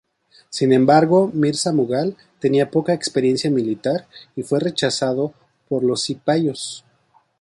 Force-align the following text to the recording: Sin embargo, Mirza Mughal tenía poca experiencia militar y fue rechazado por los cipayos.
Sin 0.49 0.73
embargo, 0.73 1.29
Mirza 1.31 1.71
Mughal 1.71 2.17
tenía 2.39 2.71
poca 2.71 2.91
experiencia 2.91 3.51
militar 3.51 4.07
y 4.35 4.41
fue 4.41 4.59
rechazado 4.59 5.31
por 5.69 5.83
los 5.83 6.03
cipayos. 6.07 6.83